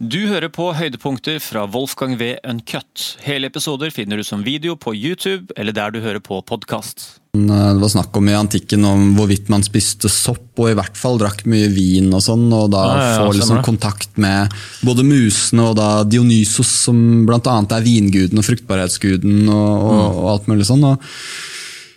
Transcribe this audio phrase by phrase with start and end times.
[0.00, 2.30] Du hører på høydepunkter fra Wolfgang V.
[2.48, 3.02] Uncut.
[3.20, 7.18] Hele episoder finner du som video på YouTube eller der du hører på podkast.
[7.36, 11.20] Det var snakk om i antikken om hvorvidt man spiste sopp, og i hvert fall
[11.20, 15.04] drakk mye vin og sånn, og da Ja, ja, ja, få liksom kontakt med både
[15.04, 20.16] musene og da Dionysos, som annet er vinguden og fruktbarhetsguden og, og, Mm.
[20.16, 20.82] og alt mulig sånn.
[20.94, 21.10] Og,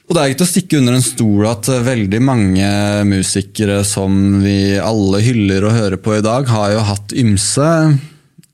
[0.04, 2.72] og det er ikke til å stikke under en stol at eh, veldig mange
[3.08, 7.70] musikere som vi alle hyller og hører på i dag, har jo hatt ymse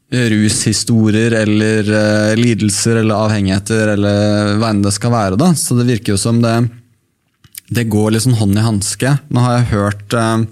[0.10, 5.38] rushistorier eller uh, lidelser eller avhengigheter eller hva enn det skal være.
[5.38, 5.52] da.
[5.54, 6.56] Så det virker jo som det,
[7.70, 9.16] det går sånn hånd i hanske.
[9.30, 10.48] Nå har jeg hørt eh,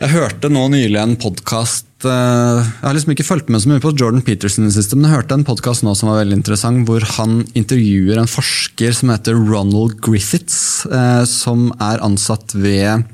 [0.00, 3.92] Jeg hørte nå nylig en podkast Jeg har liksom ikke fulgt med så mye på
[3.92, 7.04] Jordan Peterson i siste, men jeg hørte en podkast nå som var veldig interessant, hvor
[7.18, 13.04] han intervjuer en forsker som heter Ronald Griffiths, eh, som er ansatt ved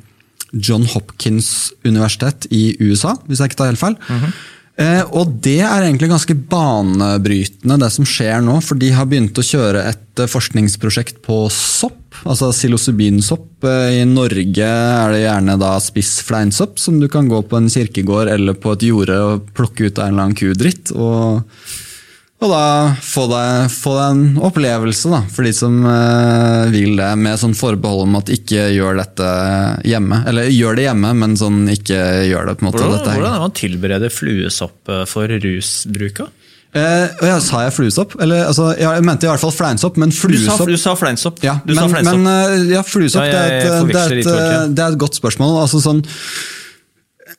[0.55, 3.99] John Hopkins universitet i USA, hvis jeg ikke tar helt feil.
[4.07, 4.31] Eh,
[5.17, 8.59] og det er egentlig ganske banebrytende, det som skjer nå.
[8.65, 12.19] For de har begynt å kjøre et eh, forskningsprosjekt på sopp.
[12.29, 13.65] Altså psilocybinsopp.
[13.65, 18.29] Eh, I Norge er det gjerne da spissfleinsopp, som du kan gå på en kirkegård
[18.35, 20.93] eller på et jorde og plukke ut av en eller annen kudritt.
[20.93, 21.41] Og,
[22.37, 22.65] og da
[23.01, 27.55] få deg, få deg en opplevelse, da, for de som eh, vil det, med sånn
[27.57, 29.29] forbehold om at ikke gjør dette
[29.89, 30.21] hjemme.
[30.29, 32.59] Eller gjør det hjemme, men sånn ikke gjør det.
[32.59, 32.83] på en måte.
[32.85, 36.29] Hvordan, hvordan er man tilbereder fluesopp eh, for rusbruka?
[36.77, 38.19] Eh, ja, sa jeg fluesopp?
[38.21, 41.41] Eller, altså, jeg mente i hvert fall fleinsopp, men Du sa, fluesopp du sa fleinsopp.
[41.47, 42.21] ja, du men, sa fleinsopp.
[42.21, 45.17] men eh, ja, fluesopp Ja, det, er et, det, er et, det er et godt
[45.17, 45.57] spørsmål.
[45.63, 46.05] Altså, sånn,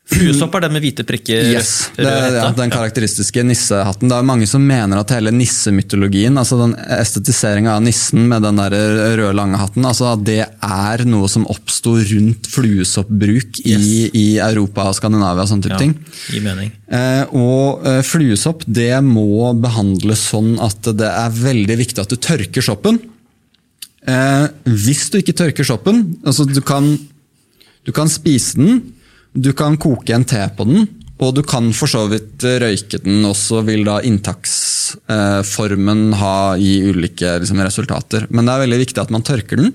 [0.08, 1.50] Fluesopp er den med hvite prikker.
[1.52, 2.46] yes, det, ja.
[2.56, 4.08] Den karakteristiske nissehatten.
[4.08, 8.62] Det er mange som mener at hele nissemytologien, altså den estetiseringa av nissen med den
[8.62, 13.76] der røde, lange hatten, altså at det er noe som oppsto rundt fluesoppbruk i,
[14.16, 15.44] i Europa og Skandinavia.
[15.44, 15.94] og sånne type Ja, ting.
[16.32, 16.72] Gir mening.
[16.88, 22.16] Eh, og eh, fluesopp det må behandles sånn at det er veldig viktig at du
[22.16, 23.02] tørker soppen.
[24.08, 26.94] Eh, hvis du ikke tørker soppen, altså du kan,
[27.84, 28.86] du kan spise den,
[29.38, 30.88] du kan koke en te på den,
[31.18, 36.92] og du kan for så vidt røyke den, og så vil da inntaksformen ha gi
[36.92, 38.28] ulike liksom, resultater.
[38.30, 39.74] Men det er veldig viktig at man tørker den.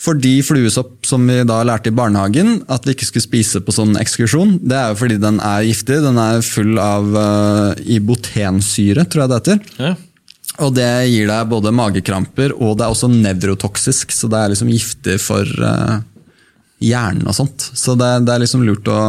[0.00, 3.98] Fordi fluesopp, som vi da lærte i barnehagen, at vi ikke skulle spise på sånn
[4.00, 6.00] ekskursjon, det er jo fordi den er giftig.
[6.06, 9.60] Den er full av uh, ibotensyre, tror jeg det heter.
[9.76, 9.92] Ja.
[10.64, 14.72] Og det gir deg både magekramper, og det er også nevrotoksisk, så det er liksom
[14.72, 16.00] giftig for eh,
[16.80, 17.70] hjernen og sånt.
[17.76, 19.00] Så det, det er liksom lurt å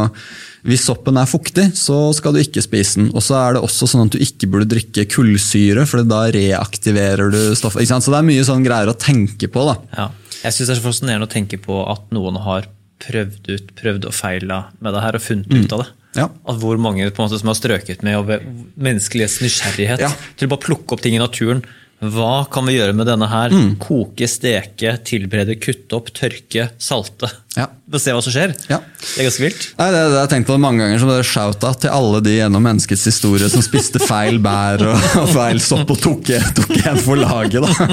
[0.62, 3.08] Hvis soppen er fuktig, så skal du ikke spise den.
[3.18, 7.32] Og så er det også sånn at du ikke burde drikke kullsyre, for da reaktiverer
[7.34, 7.88] du stoffet.
[7.90, 9.74] Så det er mye sånn greier å tenke på, da.
[9.96, 10.06] Ja.
[10.44, 12.68] Jeg syns det er så fascinerende å tenke på at noen har
[13.02, 15.88] prøvd ut, prøvd og feila med det her og funnet ut av det.
[16.20, 16.28] Ja.
[16.46, 18.42] At hvor mange måte, som har strøket med over
[18.76, 20.10] menneskelighets nysgjerrighet Ja.
[20.36, 21.62] til å bare plukke opp ting i naturen.
[22.02, 23.52] Hva kan vi gjøre med denne her?
[23.54, 23.76] Mm.
[23.82, 27.30] Koke, steke, tilberede, kutte opp, tørke, salte.
[27.54, 27.68] Ja.
[27.94, 28.54] Se hva som skjer.
[28.66, 28.80] Ja.
[28.82, 29.68] Det er ganske vilt.
[29.78, 32.66] Nei, det, det har jeg tenkt på mange ganger som shout-out til alle de gjennom
[32.66, 37.22] menneskets historie som spiste feil bær og, og feil sopp og tok, tok en for
[37.22, 37.62] laget.
[37.62, 37.88] Da.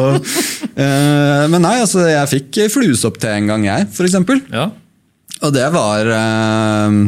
[0.00, 0.32] og,
[0.74, 4.42] eh, men nei, altså, jeg fikk fluesopp til en gang, jeg, for eksempel.
[4.50, 4.72] Ja.
[5.44, 6.98] Og det var eh,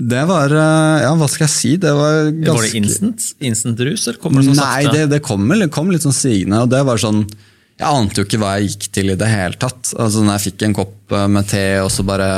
[0.00, 1.74] Det var eh, Ja, hva skal jeg si?
[1.80, 3.28] Det var ganske Var det instant?
[3.44, 4.96] Instant rus, eller kommer det sånn Nei, sakte?
[4.96, 8.40] det, det kom, kom litt sånn sigende, og det var sånn Jeg ante jo ikke
[8.40, 9.92] hva jeg gikk til i det hele tatt.
[9.96, 12.28] Altså når jeg fikk en kopp eh, med te, og så bare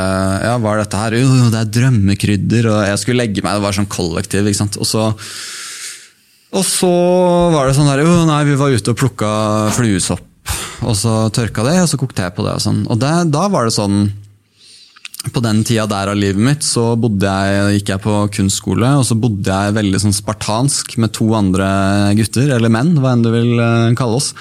[0.42, 1.18] Ja, hva er dette her?
[1.22, 4.62] Jo, jo, det er drømmekrydder, og jeg skulle legge meg, det var sånn kollektiv, ikke
[4.64, 4.78] sant.
[4.82, 5.10] Og så
[6.52, 6.88] og så
[7.54, 9.28] var det sånn der, jo nei, vi var ute og plukka
[9.72, 10.26] fluesopp,
[10.84, 12.82] og så tørka det, og så kokte jeg på det og sånn.
[12.92, 14.02] Og det, da var det sånn
[15.30, 19.14] på den tida der av livet mitt så jeg, gikk jeg på kunstskole, og så
[19.18, 21.68] bodde jeg veldig sånn spartansk med to andre
[22.18, 24.32] gutter, eller menn, hva enn du vil eh, kalle oss,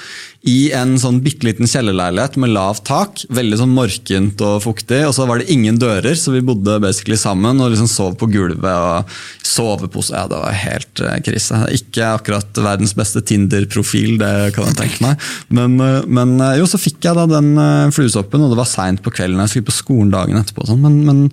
[0.42, 5.14] i en sånn bitte liten kjellerleilighet med lavt tak, veldig sånn morkent og fuktig, og
[5.14, 8.66] så var det ingen dører, så vi bodde basically sammen og liksom sov på gulvet
[8.66, 9.12] og
[9.46, 10.16] sovepose.
[10.16, 11.60] Ja, det var helt eh, krise.
[11.78, 15.28] Ikke akkurat verdens beste Tinder-profil, det kan jeg tenke meg.
[15.54, 17.54] Men, eh, men eh, jo, så fikk jeg da den
[17.94, 19.44] fluesoppen, og det var seint på kvelden.
[19.46, 20.66] Jeg skulle på skolen dagen etterpå.
[20.72, 21.24] Sånn, men, men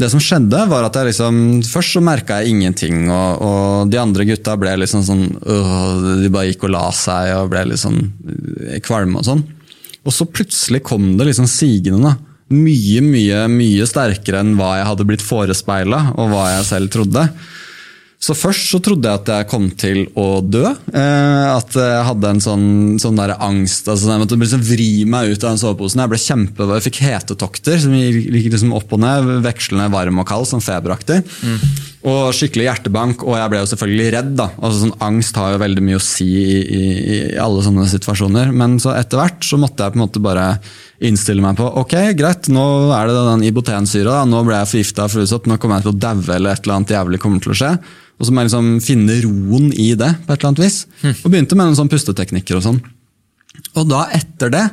[0.00, 1.36] det som skjedde, var at jeg liksom
[1.66, 6.30] Først så merka jeg ingenting, og, og de andre gutta ble liksom sånn øh, De
[6.34, 9.44] bare gikk og la seg og ble litt øh, kvalme og sånn.
[10.04, 12.10] Og så plutselig kom det liksom sigende.
[12.10, 12.16] da.
[12.54, 17.22] Mye, mye, mye sterkere enn hva jeg hadde blitt forespeila, og hva jeg selv trodde.
[18.24, 20.64] Så først så trodde jeg at jeg kom til å dø.
[20.64, 22.66] Eh, at jeg hadde en sånn,
[23.02, 23.88] sånn der angst.
[23.90, 26.00] altså Jeg måtte liksom vri meg ut av den soveposen.
[26.00, 30.28] Jeg ble kjempe, jeg fikk hetetokter som gikk liksom opp og ned, vekslende varm og
[30.30, 31.20] kald, sånn feberaktig.
[32.04, 34.32] Og skikkelig hjertebank, og jeg ble jo selvfølgelig redd.
[34.40, 34.48] da.
[34.56, 36.82] Altså sånn Angst har jo veldig mye å si i, i,
[37.12, 38.54] i alle sånne situasjoner.
[38.56, 40.48] Men så etter hvert så måtte jeg på en måte bare
[41.04, 45.12] innstille meg på ok, greit, nå er det den ibotensyra, nå ble jeg forgifta av
[45.12, 47.58] fluesopp, nå kommer jeg til å daue eller et eller annet jævlig kommer til å
[47.60, 47.72] skje.
[48.18, 50.80] Og så må jeg liksom finne roen i det på et eller annet vis.
[51.24, 52.82] Og begynte med noen sånn pusteteknikker og sånn.
[53.78, 54.64] Og da, etter det,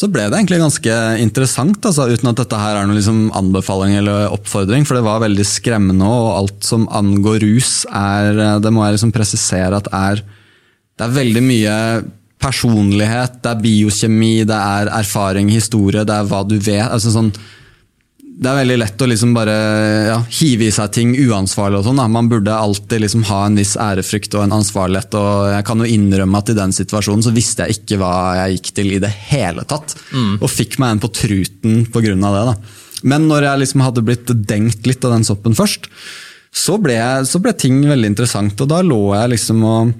[0.00, 3.96] så ble det egentlig ganske interessant, altså, uten at dette her er noen liksom anbefaling
[3.98, 8.86] eller oppfordring, for det var veldig skremmende, og alt som angår rus, er, det må
[8.86, 10.22] jeg liksom presisere at er
[11.00, 11.76] Det er veldig mye
[12.40, 16.86] personlighet, det er biokjemi, det er erfaring, historie, det er hva du vet.
[16.88, 17.32] altså sånn
[18.40, 19.54] det er veldig lett å liksom bare
[20.06, 21.82] ja, hive i seg ting uansvarlig.
[21.82, 22.00] og sånn.
[22.08, 25.16] Man burde alltid liksom ha en viss ærefrykt og en ansvarlighet.
[25.20, 28.56] og Jeg kan jo innrømme at i den situasjonen så visste jeg ikke hva jeg
[28.56, 29.92] gikk til i det hele tatt.
[30.14, 30.38] Mm.
[30.38, 32.16] Og fikk meg en på truten pga.
[32.16, 32.44] det.
[32.48, 32.56] da.
[33.12, 35.90] Men når jeg liksom hadde blitt dengt litt av den soppen først,
[36.50, 36.96] så ble,
[37.28, 38.56] så ble ting veldig interessant.
[38.56, 39.92] Og da lå jeg liksom og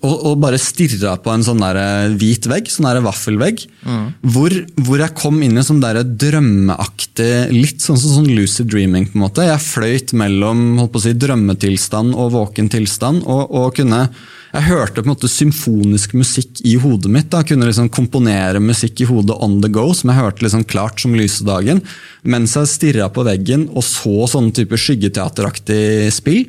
[0.00, 4.06] og, og, bare stirra på en sånn der eh, hvit vegg, sånn der vaffelvegg, mm.
[4.34, 9.08] hvor, hvor, jeg kom inn i sånn der drømmeaktig Litt sånn som sånn lucid dreaming.
[9.10, 9.46] på en måte.
[9.46, 13.24] Jeg fløyt mellom holdt på å si, drømmetilstand og våken tilstand.
[13.26, 14.06] og, og kunne
[14.50, 17.28] jeg hørte på en måte symfonisk musikk i hodet mitt.
[17.30, 21.02] da, Kunne liksom komponere musikk i hodet on the go, som jeg hørte liksom klart
[21.02, 21.82] som lysedagen.
[22.26, 26.48] Mens jeg stirra på veggen og så sånne type skyggeteateraktig spill.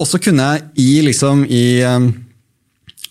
[0.00, 2.10] Og så kunne jeg i liksom i um,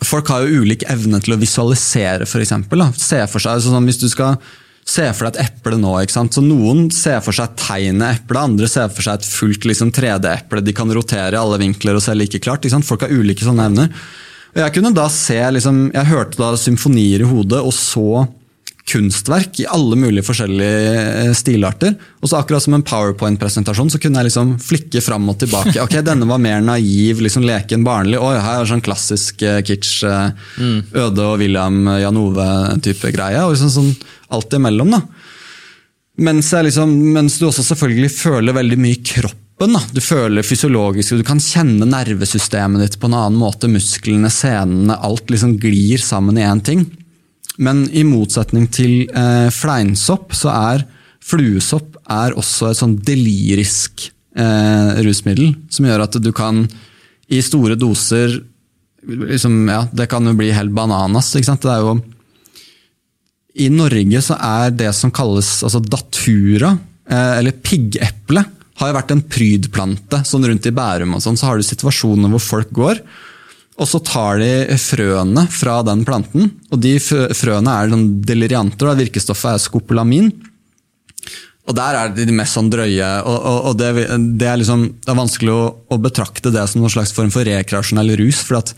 [0.04, 2.52] Folk har jo ulik evne til å visualisere, f.eks.
[3.00, 4.36] Se for seg, sånn, Hvis du skal
[4.84, 5.94] se for deg et eple nå.
[6.04, 6.36] ikke sant?
[6.36, 10.60] Så Noen ser for seg tegnet eple, andre ser for seg et fullt liksom, 3D-eple.
[10.66, 12.66] De kan rotere i alle vinkler og se like klart.
[12.66, 12.90] ikke sant?
[12.90, 14.04] Folk har ulike sånne evner.
[14.54, 18.26] Og Jeg kunne da se, liksom, jeg hørte da symfonier i hodet og så
[18.90, 20.94] kunstverk i alle mulige forskjellige
[21.24, 21.96] eh, stilarter.
[22.22, 25.78] Og så akkurat som en powerpoint-presentasjon så kunne jeg liksom flikke fram og tilbake.
[25.86, 28.20] ok, Denne var mer naiv, liksom leken barnlig.
[28.20, 30.02] Oi, her er sånn klassisk uh, kitsch.
[30.04, 30.80] Uh, mm.
[31.06, 33.44] Øde og William Janove-type greie.
[33.44, 33.94] og liksom sånn
[34.36, 34.98] alt imellom.
[34.98, 35.04] da.
[36.24, 39.40] Mens, liksom, mens, du også selvfølgelig føler veldig mye i kroppen.
[39.78, 39.80] Da.
[39.96, 43.72] Du føler fysiologisk, du kan kjenne nervesystemet ditt på en annen måte.
[43.72, 46.84] Musklene, senene, alt liksom glir sammen i én ting.
[47.64, 50.86] Men i motsetning til eh, fleinsopp, så er
[51.24, 55.54] fluesopp er også et sånn delirisk eh, rusmiddel.
[55.72, 56.66] Som gjør at du kan
[57.32, 58.42] i store doser
[59.04, 61.34] liksom, ja, Det kan jo bli helt bananas.
[61.36, 61.64] ikke sant?
[61.64, 61.98] Det er jo
[63.64, 66.76] I Norge så er det som kalles altså datura,
[67.08, 68.46] eh, eller piggeple,
[68.80, 70.24] har jo vært en prydplante.
[70.26, 73.04] sånn Rundt i Bærum og sånn, så har du situasjoner hvor folk går
[73.74, 78.92] og så tar de frøene fra den planten, og de frøene er sånn delirianter.
[78.92, 80.30] og Virkestoffet er skopolamin.
[81.64, 83.10] Og der er de mest sånn drøye.
[83.24, 83.92] og, og, og det,
[84.38, 87.48] det, er liksom, det, er vanskelig å, å, betrakte det som noen slags form for
[87.48, 88.44] rekreasjonell rus.
[88.44, 88.76] for at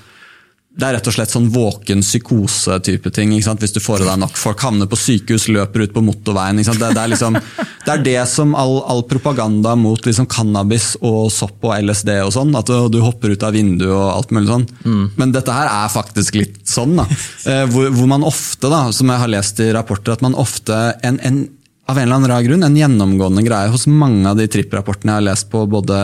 [0.76, 3.32] det er rett og slett sånn våken psykose-type ting.
[3.32, 4.36] Hvis du får i deg nok.
[4.36, 6.60] Folk havner på sykehus, løper ut på motorveien.
[6.60, 11.30] Det, det, er liksom, det, er det som all, all propaganda mot liksom cannabis og
[11.32, 12.52] sopp og LSD og sånn.
[12.60, 14.68] At du, du, hopper ut av vinduet og alt mulig sånn.
[14.84, 15.06] Mm.
[15.16, 17.00] Men dette her er faktisk litt sånn.
[17.00, 17.08] da.
[17.46, 20.76] Eh, hvor, hvor, man ofte, da, som jeg har lest i rapporter, at man ofte
[21.08, 21.44] en, en,
[21.88, 25.22] av en eller annen rar grunn, en gjennomgående greie hos mange av de tripp-rapportene jeg
[25.22, 26.02] har lest på både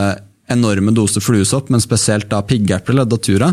[0.51, 3.51] enorme doser fluesopp, men spesielt da piggeple datura,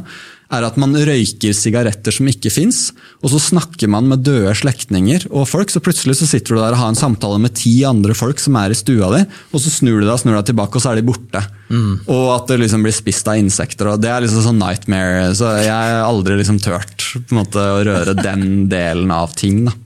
[0.49, 5.27] er at man røyker sigaretter som ikke fins, og så snakker man med døde slektninger
[5.29, 8.17] og folk, så plutselig så sitter du der og har en samtale med ti andre
[8.17, 10.79] folk som er i stua di, og så snur du deg og snur deg tilbake,
[10.79, 11.43] og så er de borte.
[11.69, 11.91] Mm.
[12.07, 13.93] Og at det liksom blir spist av insekter.
[13.93, 15.35] og Det er liksom sånn nightmare.
[15.37, 19.67] Så jeg har aldri liksom tørt på en måte, å røre den delen av ting.
[19.69, 19.77] da.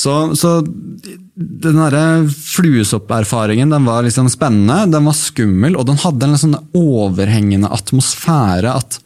[0.00, 0.56] Så, så
[1.36, 7.70] den fluesopperfaringen den var liksom spennende, den var skummel, og den hadde en sånn overhengende
[7.76, 8.74] atmosfære.
[8.74, 8.98] at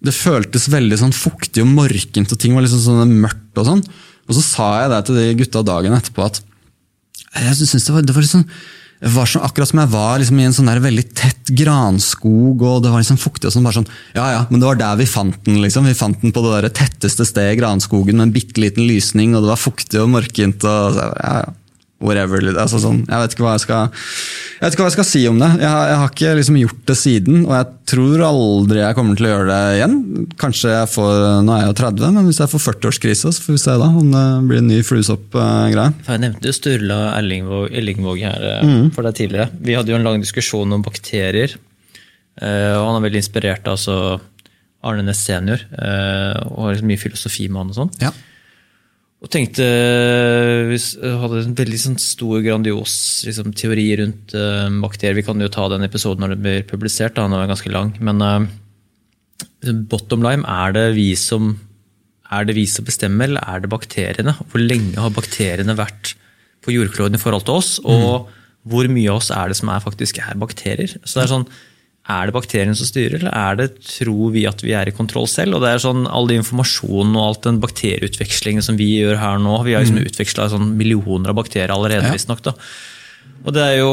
[0.00, 3.52] det føltes veldig sånn fuktig og morkent, og ting var liksom sånn mørkt.
[3.60, 3.82] Og sånn.
[4.30, 6.44] Og så sa jeg det til de gutta dagen etterpå at
[7.30, 8.46] jeg synes det var, det var liksom
[9.00, 12.60] det var sånn, akkurat som jeg var liksom, i en sånn der veldig tett granskog,
[12.60, 13.48] og det var liksom fuktig.
[13.48, 15.62] og sånn, bare sånn, Ja ja, men det var der vi fant den.
[15.64, 15.88] liksom.
[15.88, 19.32] Vi fant den på det der tetteste stedet i granskogen med en bitte liten lysning,
[19.32, 20.66] og det var fuktig og mørkent.
[20.68, 21.48] og ja, ja
[22.00, 22.42] whatever.
[22.54, 23.90] Altså sånn, jeg, vet jeg, skal,
[24.56, 25.50] jeg vet ikke hva jeg skal si om det.
[25.60, 29.18] Jeg har, jeg har ikke liksom gjort det siden, og jeg tror aldri jeg kommer
[29.18, 29.96] til å gjøre det igjen.
[30.40, 33.56] Kanskje jeg får, Nå er jeg jo 30, men hvis jeg får 40-årskrise, så får
[33.56, 35.88] vi se da om det blir en ny fluesopp-greie.
[36.08, 38.90] Jeg nevnte jo Sturla Ellingvåg her eh, mm.
[38.96, 39.50] for deg tidligere.
[39.60, 41.56] Vi hadde jo en lang diskusjon om bakterier.
[42.40, 43.96] Eh, og han er veldig inspirert av altså
[44.86, 47.94] Arne Næss senior, eh, og har liksom mye filosofi med han og sånn.
[48.00, 48.14] Ja.
[49.20, 49.64] Og tenkte
[50.70, 50.78] Vi
[51.20, 52.94] hadde en veldig sånn stor, grandios
[53.26, 55.18] liksom, teori rundt uh, bakterier.
[55.18, 57.92] Vi kan jo ta den episoden når den blir publisert, da, den er ganske lang.
[58.00, 61.52] Men uh, bottom line, er det vi som
[62.30, 64.36] er det vi som bestemmer, eller er det bakteriene?
[64.52, 66.14] Hvor lenge har bakteriene vært
[66.64, 67.70] på jordkloden i forhold til oss?
[67.82, 68.30] Og
[68.70, 70.94] hvor mye av oss er det som er faktisk er bakterier?
[71.02, 71.48] Så det er sånn,
[72.10, 75.28] er det bakteriene som styrer, eller er det, tror vi at vi er i kontroll
[75.30, 75.56] selv?
[75.58, 79.38] Og det er sånn, All den informasjonen og alt den bakterieutvekslingen som vi gjør her
[79.42, 82.14] nå Vi har liksom utveksla sånn millioner av bakterier allerede, Ja.
[82.16, 82.42] visstnok.
[83.40, 83.92] Og det er jo,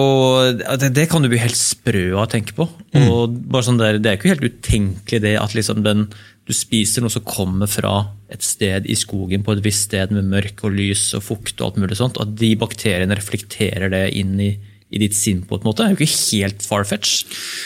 [0.80, 2.66] det, det kan du bli helt sprø av å tenke på.
[3.00, 6.08] Og bare sånn der, Det er ikke helt utenkelig det at liksom den,
[6.48, 10.28] du spiser noe som kommer fra et sted i skogen på et visst sted med
[10.28, 14.36] mørk og lys og fukt, og alt mulig sånt, at de bakteriene reflekterer det inn
[14.40, 14.52] i,
[14.88, 15.84] i ditt sinn på en måte.
[15.84, 17.14] Det er jo ikke helt far-fetch.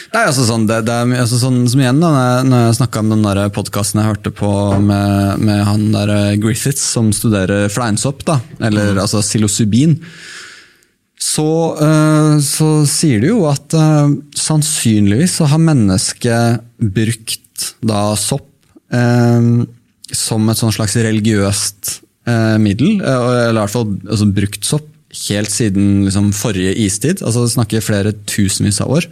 [0.09, 2.63] Det er altså sånn, det, det er altså sånn som igjen da, når jeg, når
[2.63, 4.51] jeg snakka om den podkasten jeg hørte på
[4.81, 9.99] med, med han der eh, Griffiths som studerer fleinsopp, da, eller altså psilocybin,
[11.21, 11.47] så,
[11.77, 18.49] uh, så sier de jo at uh, sannsynligvis så har mennesket brukt da sopp
[18.95, 19.61] uh,
[20.11, 21.99] som et sånn slags religiøst
[22.61, 27.23] middel, eller i hvert fall altså, brukt sopp helt siden liksom, forrige istid.
[27.23, 29.03] altså Vi snakker flere tusenvis av år.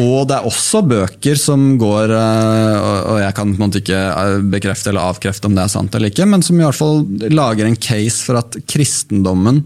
[0.00, 2.76] Og det er også bøker som går eh,
[3.12, 5.94] og jeg kan på en måte ikke eh, bekrefte eller avkrefte om det er sant
[5.94, 6.98] eller ikke, men som i hvert fall
[7.32, 9.56] lager en case for at kristendommen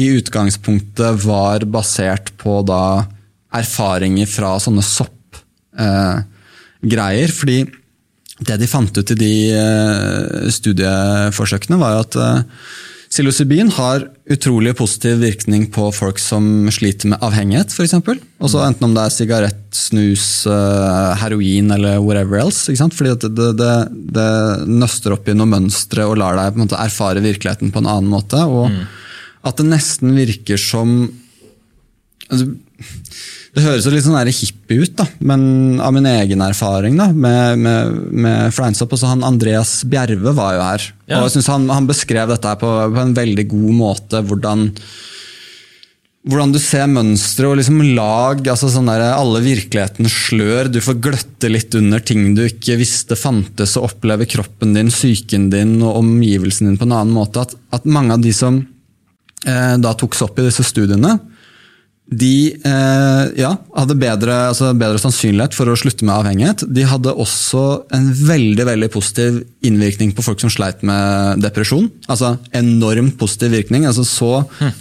[0.00, 3.04] i utgangspunktet var basert på da
[3.52, 7.28] erfaringer fra sånne soppgreier.
[7.28, 7.66] Eh, fordi
[8.42, 12.40] det de fant ut i de eh, studieforsøkene, var at eh,
[13.12, 17.92] psilocybin har utrolig positiv virkning på folk som sliter med avhengighet, f.eks.
[17.98, 22.72] Enten om det er sigarett, snus, eh, heroin eller whatever else.
[22.72, 23.74] Fordi det, det,
[24.16, 24.30] det
[24.70, 27.90] nøster opp i noen mønstre og lar deg på en måte erfare virkeligheten på en
[27.92, 28.40] annen måte.
[28.48, 28.72] og
[29.44, 31.10] At det nesten virker som
[32.32, 32.48] altså,
[33.52, 37.60] det høres jo litt sånn hippie ut, da, men av min egen erfaring da, med,
[37.60, 40.90] med, med fleinsopp også han Andreas Bjerve var jo her.
[41.04, 41.20] Ja.
[41.20, 44.22] og jeg synes han, han beskrev dette her på, på en veldig god måte.
[44.24, 44.70] hvordan
[46.22, 50.70] hvordan du ser mønstre og liksom lag, altså sånn der, alle virkelighetens slør.
[50.70, 55.48] Du får gløtte litt under ting du ikke visste fantes, og oppleve kroppen din, psyken
[55.50, 57.42] din og omgivelsen din på en annen måte.
[57.42, 61.16] At, at mange av de som eh, da tok seg opp i disse studiene,
[62.12, 66.64] de eh, ja, hadde bedre, altså bedre sannsynlighet for å slutte med avhengighet.
[66.68, 67.62] De hadde også
[67.96, 71.88] en veldig veldig positiv innvirkning på folk som sleit med depresjon.
[72.12, 73.86] Altså Enormt positiv virkning.
[73.88, 74.30] altså Så,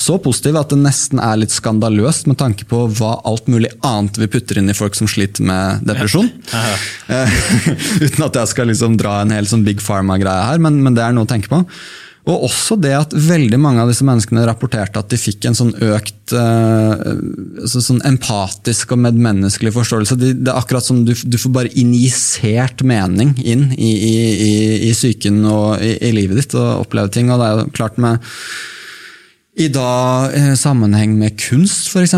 [0.01, 4.19] så positiv at det nesten er litt skandaløst med tanke på hva alt mulig annet
[4.21, 6.29] vi putter inn i folk som sliter med depresjon.
[7.11, 7.33] Eh,
[7.99, 11.03] Uten at jeg skal liksom dra en hel sånn big pharma-greie her, men, men det
[11.03, 11.59] er noe å tenke på.
[12.29, 15.71] Og også det at veldig mange av disse menneskene rapporterte at de fikk en sånn
[15.81, 17.05] økt eh,
[17.63, 20.19] altså sånn empatisk og medmenneskelig forståelse.
[20.21, 23.91] De, det er akkurat som du, du får bare injisert mening inn i,
[24.91, 27.33] i, psyken og i livet ditt og oppleve ting.
[27.33, 28.21] Og det er jo klart med
[29.59, 32.13] i da i sammenheng med kunst, f.eks.,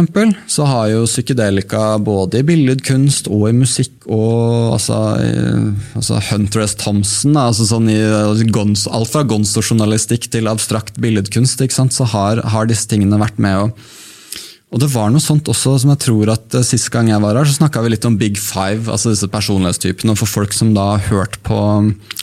[0.54, 6.68] så har jo psykedelika både i billedkunst og i musikk og altså, eh, altså Hunter
[6.68, 6.78] S.
[6.78, 12.86] Thompson, altså sånn i, altså, alt fra gonstojournalistikk til abstrakt billedkunst, så har, har disse
[12.92, 13.66] tingene vært med.
[13.66, 13.98] Og,
[14.70, 17.42] og det var noe sånt også som jeg tror at eh, Sist gang jeg var
[17.42, 20.14] her, så snakka vi litt om Big Five, altså disse personlighetstypene.
[20.14, 21.60] Og for folk som da har hørt på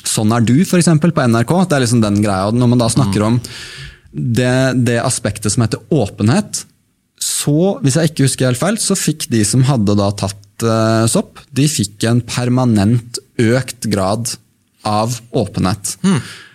[0.07, 2.55] Sånn er du, f.eks., på NRK, det er liksom den greia.
[2.55, 3.43] Når man da snakker om
[4.11, 6.65] det, det aspektet som heter åpenhet,
[7.21, 11.05] så, hvis jeg ikke husker helt feil, så fikk de som hadde da tatt uh,
[11.11, 14.33] sopp, de fikk en permanent økt grad
[14.89, 15.99] av åpenhet.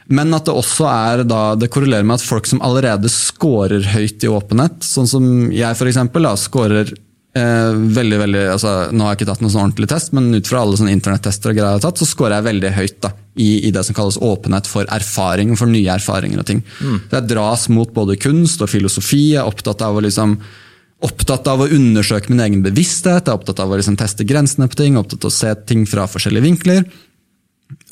[0.06, 4.26] Men at det også er da, det korrelerer med at folk som allerede scorer høyt
[4.26, 6.92] i åpenhet, sånn som jeg da, scorer
[7.38, 10.50] eh, veldig, veldig, altså, Nå har jeg ikke tatt noen sånn ordentlig test, men ut
[10.50, 13.14] fra alle sånne internettester og greier jeg har tatt, så scorer jeg veldig høyt da,
[13.36, 16.62] i, i det som kalles åpenhet for erfaring, og for nye erfaringer og ting.
[17.10, 20.40] Så jeg dras mot både kunst og filosofi, jeg er opptatt av å liksom
[21.06, 24.66] Opptatt av å undersøke min egen bevissthet, jeg er opptatt av å liksom teste grensene
[24.72, 26.86] på ting, opptatt av å se ting fra forskjellige vinkler.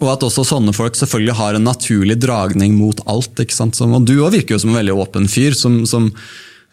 [0.01, 3.35] Og at også sånne folk selvfølgelig har en naturlig dragning mot alt.
[3.43, 3.77] ikke sant?
[3.77, 5.53] Som, og du òg virker jo som en veldig åpen fyr.
[5.57, 6.09] som, som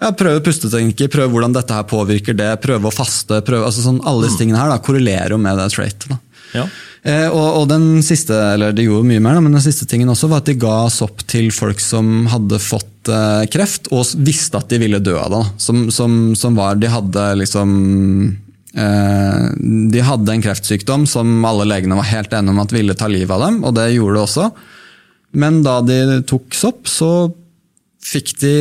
[0.01, 3.43] ja, prøve pusteteknikker, prøve hvordan dette her påvirker det, prøve å faste.
[3.45, 6.15] Prøve, altså sånn, alle disse tingene her da, korrelerer jo med det traitet.
[6.57, 6.65] Ja.
[7.03, 10.11] Eh, og, og den siste, eller de gjorde mye mer, da, men den siste tingen
[10.13, 14.61] også var at de ga sopp til folk som hadde fått eh, kreft, og visste
[14.61, 15.43] at de ville dø av det.
[15.63, 17.71] Som, som, som var, De hadde liksom
[18.77, 19.45] eh,
[19.95, 23.37] De hadde en kreftsykdom som alle legene var helt enige om at ville ta livet
[23.37, 24.49] av dem, og det gjorde det også.
[25.41, 27.13] Men da de tok sopp, så
[28.05, 28.55] fikk de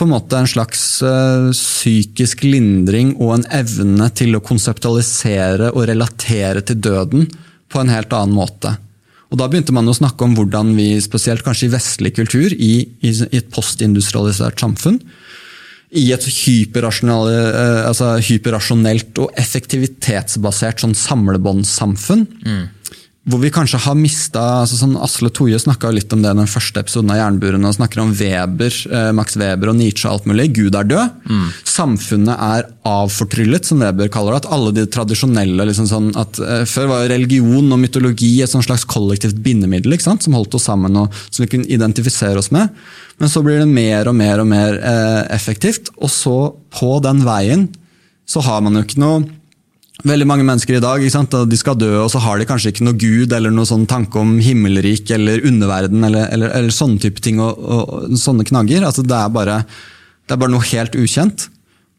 [0.00, 5.84] på en måte en slags uh, psykisk lindring og en evne til å konseptualisere og
[5.90, 7.26] relatere til døden
[7.68, 8.72] på en helt annen måte.
[9.28, 12.88] Og Da begynte man å snakke om hvordan vi, spesielt kanskje i vestlig kultur, i,
[13.04, 14.96] i, et postindustrialisert samfunn,
[15.90, 22.66] i et hyperrasjonelt, altså hyperrasjonelt og effektivitetsbasert sånn samlebåndssamfunn, mm
[23.28, 26.48] hvor vi kanskje har mista altså sånn Asle Toje snakka litt om det i den
[26.48, 27.64] første episoden av Jernburen.
[27.68, 30.54] og snakker om Weber, eh, Max Weber og Nietzsche og alt mulig.
[30.56, 31.10] Gud er død.
[31.28, 31.48] Mm.
[31.68, 34.46] Samfunnet er avfortryllet, som Weber kaller det.
[34.46, 38.64] At alle de tradisjonelle liksom sånn at eh, Før var religion og mytologi et sånn
[38.64, 42.70] slags kollektivt bindemiddel som holdt oss sammen og som vi kunne identifisere oss med.
[43.18, 45.92] Men så blir det mer og mer og mer eh, effektivt.
[46.00, 47.68] Og så, på den veien,
[48.24, 49.39] så har man jo ikke noe
[50.06, 52.98] veldig mange mennesker i dag de skal dø, og så har de kanskje ikke noe
[52.98, 57.40] gud eller noen sånn tanke om himmelrik eller underverden eller, eller, eller sånne type ting
[57.42, 58.86] og, og sånne knagger.
[58.86, 61.48] Altså, det, er bare, det, er bare, noe helt ukjent.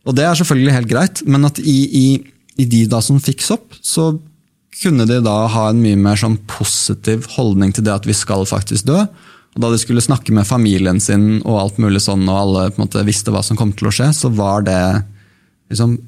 [0.07, 2.05] Og det er selvfølgelig helt greit, men at i, i,
[2.61, 4.13] i de da som fikk sopp, så
[4.81, 8.47] kunne de da ha en mye mer sånn positiv holdning til det at vi skal
[8.49, 9.03] faktisk dø.
[9.51, 12.79] Og Da de skulle snakke med familien sin og alt mulig sånn, og alle på
[12.79, 14.81] en måte visste hva som kom til å skje, så var det
[15.71, 15.99] liksom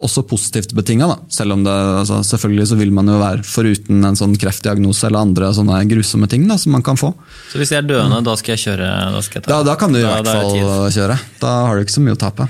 [0.00, 1.08] også positivt betinga.
[1.32, 5.26] Selv om det, altså, selvfølgelig så vil man jo være foruten en sånn kreftdiagnose eller
[5.26, 7.12] andre sånne grusomme ting da, som man kan få.
[7.52, 8.88] Så hvis jeg er døende, da skal jeg kjøre?
[9.14, 11.18] Da, skal jeg ta, da, da kan du i hvert fall kjøre.
[11.42, 12.48] Da har du ikke så mye å tape.